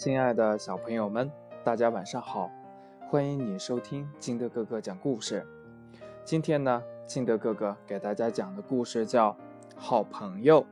[0.00, 1.30] 亲爱的小朋友们，
[1.62, 2.50] 大家晚上好！
[3.10, 5.46] 欢迎你收听金德哥哥讲故事。
[6.24, 9.32] 今天呢，金德哥哥给大家讲的故事叫
[9.76, 10.62] 《好朋友》。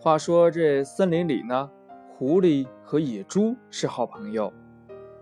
[0.00, 1.70] 话说这森林里呢，
[2.16, 4.50] 狐狸和野猪是好朋友。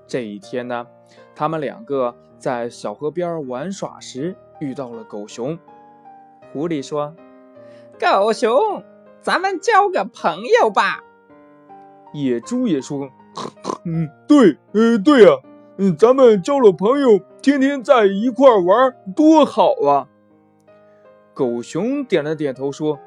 [0.07, 0.87] 这一天呢，
[1.35, 5.59] 他们两个在小河边玩耍时遇到了狗熊。
[6.53, 7.17] 狐狸说
[7.99, 8.85] ：“狗熊，
[9.21, 11.03] 咱们交个朋友吧。”
[12.25, 13.11] 野猪也说
[13.85, 15.31] ：“嗯，对，呃，对呀，
[15.77, 20.09] 嗯，咱们交了朋友，天天在一块玩，多好啊！”
[21.35, 22.99] 狗熊点了点头说：“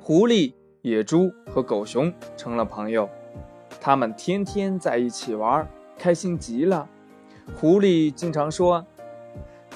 [0.00, 3.08] 狐狸、野猪和狗熊成了朋友，
[3.80, 6.88] 他们天天在一起玩，开心极了。
[7.56, 8.86] 狐狸经常说：“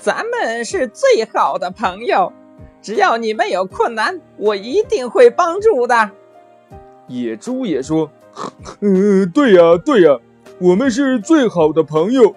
[0.00, 2.32] 咱们是最好的朋友。”
[2.84, 6.10] 只要你们有困难，我一定会帮助的。
[7.08, 8.10] 野猪也说
[8.80, 10.20] ：“嗯， 对呀，对呀，
[10.58, 12.34] 我们是最好的朋友。”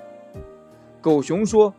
[1.02, 1.74] 狗熊说：“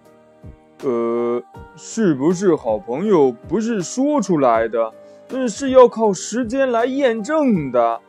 [0.85, 1.43] 呃，
[1.77, 3.33] 是不是好朋友？
[3.33, 4.93] 不是说出来的，
[5.31, 8.01] 嗯，是要靠时间来验证的。”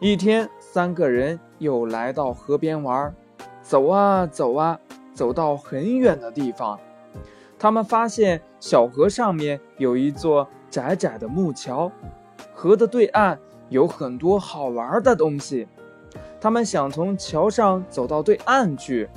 [0.00, 3.14] 一天，三个人又来到河边玩，
[3.60, 4.80] 走啊走啊，
[5.12, 6.80] 走到很远的地方。
[7.58, 11.90] 他们发现小河上面有一座窄窄的木桥，
[12.54, 15.66] 河的对岸有很多好玩的东西。
[16.40, 19.08] 他们想从桥上走到对岸去。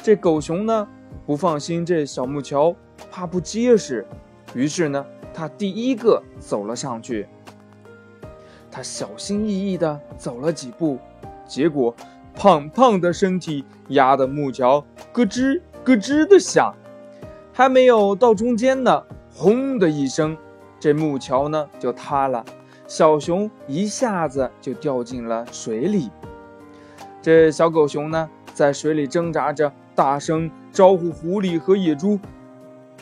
[0.00, 0.86] 这狗熊呢，
[1.26, 2.74] 不放心这小木桥，
[3.10, 4.06] 怕不结实，
[4.54, 7.26] 于是呢，他第一个走了上去。
[8.70, 10.98] 他小心翼翼地走了几步，
[11.48, 11.92] 结果
[12.34, 16.72] 胖胖的身体压得木桥咯吱咯吱地响。
[17.56, 19.02] 还没有到中间呢，
[19.34, 20.36] 轰的一声，
[20.78, 22.44] 这木桥呢就塌了，
[22.86, 26.10] 小熊一下子就掉进了水里。
[27.22, 32.20] 这小狗熊呢在水里挣扎着，大声招呼狐狸和野猪：“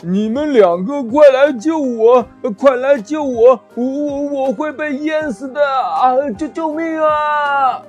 [0.02, 2.24] 你们两个快来救我！
[2.56, 3.60] 快来救我！
[3.74, 6.30] 我我会被淹死的啊！
[6.30, 7.82] 救救命啊！”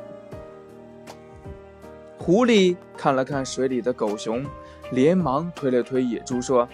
[2.18, 4.44] 狐狸看了看水里的狗熊。
[4.92, 6.70] 连忙推了推野猪，说：“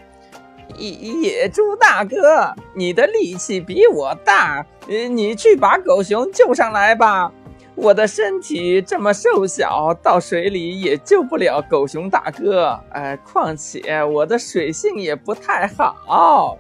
[0.78, 7.32] 野野猪大哥，你的力气比我大，你去把狗熊救上来吧。
[7.74, 12.78] 我的身体这么瘦小，到水里也救不了狗熊大哥。
[12.90, 16.58] 哎，况且我的水性也不太好。”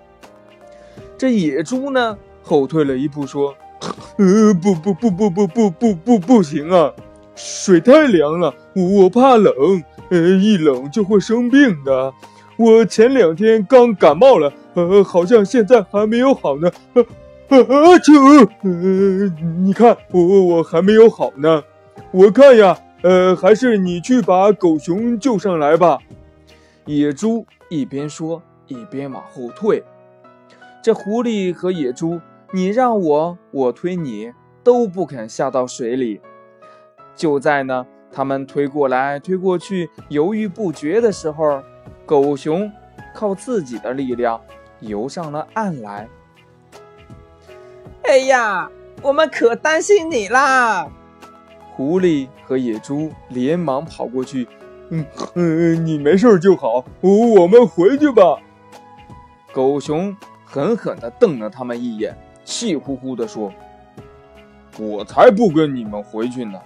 [1.17, 3.53] 这野猪呢，后退了一步，说
[4.17, 6.93] ：“呃，不不不不不不不不不行啊，
[7.35, 9.53] 水太凉了，我怕冷。”
[10.11, 12.13] 呃，一冷就会生病的。
[12.57, 16.69] 我前两天刚感冒了，呃，好像现在还没有好呢。
[16.93, 17.05] 呃，
[17.47, 18.13] 呃，就，
[18.63, 19.33] 呃，
[19.63, 21.63] 你看我我还没有好呢。
[22.11, 25.97] 我看呀，呃，还是你去把狗熊救上来吧。
[26.85, 29.81] 野猪一边说一边往后退。
[30.83, 32.19] 这狐狸和野猪，
[32.51, 34.31] 你让我，我推你，
[34.61, 36.19] 都不肯下到水里。
[37.15, 37.85] 就在呢。
[38.13, 41.63] 他们推过来推过去，犹豫不决的时候，
[42.05, 42.69] 狗熊
[43.15, 44.41] 靠自己的力量
[44.81, 46.09] 游上了岸来。
[48.03, 48.69] 哎呀，
[49.01, 50.89] 我们可担心你啦！
[51.73, 54.45] 狐狸和野猪连忙跑过去。
[54.89, 55.05] 嗯
[55.35, 58.37] 嗯，你没事就好，我们回去吧。
[59.53, 63.53] 狗熊狠狠地瞪了他们一眼，气呼呼地说
[64.77, 66.59] ：“我才不跟你们回去呢！”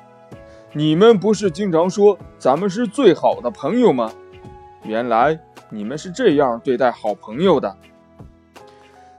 [0.78, 4.12] 你们不是经常说咱们是最好的朋友吗？
[4.84, 7.78] 原来你们是这样对待好朋友的。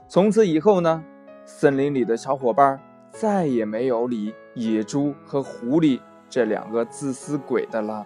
[0.07, 1.03] 从此以后呢，
[1.45, 2.79] 森林里的小伙伴
[3.09, 8.05] 再也没有理野猪和狐狸这两个自私鬼的了。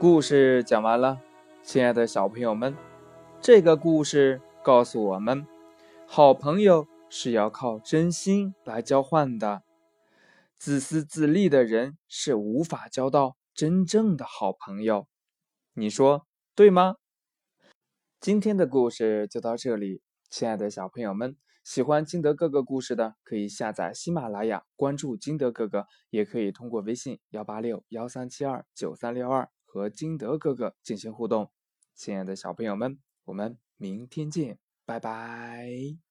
[0.00, 1.18] 故事讲完了，
[1.62, 2.76] 亲爱的小朋友们，
[3.40, 5.46] 这个故事告诉我们，
[6.08, 9.62] 好朋友是要靠真心来交换的。
[10.58, 15.06] 自私自利的人是无法交到真正的好朋友，
[15.74, 16.96] 你说对吗？
[18.20, 31.52] 今天的故事就到这里，亲爱的小朋友们，喜欢金德哥哥故事的可以下载喜马拉雅，关注金德哥哥，也可以通过微信幺八六幺三七二九三六二和金德哥哥进行互动。
[31.94, 36.07] 亲爱的小朋友们，我们明天见，拜拜。